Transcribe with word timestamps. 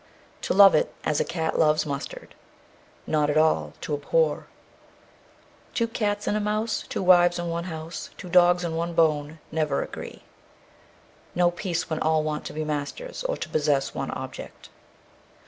To 0.41 0.55
love 0.55 0.73
it 0.73 0.95
as 1.03 1.19
a 1.19 1.23
cat 1.23 1.59
loves 1.59 1.85
mustard. 1.85 2.33
Not 3.05 3.29
at 3.29 3.37
all. 3.37 3.73
To 3.81 3.93
abhor. 3.93 4.47
Two 5.75 5.87
cats 5.87 6.25
and 6.25 6.35
a 6.35 6.39
mouse, 6.39 6.83
two 6.89 7.03
wives 7.03 7.37
in 7.37 7.49
one 7.49 7.65
house, 7.65 8.09
two 8.17 8.27
dogs 8.27 8.63
and 8.63 8.75
one 8.75 8.95
bone, 8.95 9.37
never 9.51 9.83
agree. 9.83 10.23
No 11.35 11.51
peace 11.51 11.87
when 11.87 11.99
all 11.99 12.23
want 12.23 12.45
to 12.45 12.53
be 12.53 12.63
masters, 12.63 13.23
or 13.25 13.37
to 13.37 13.49
possess 13.49 13.93
one 13.93 14.09
object. 14.09 14.69